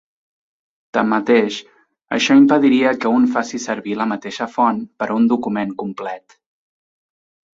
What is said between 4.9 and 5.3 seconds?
per a un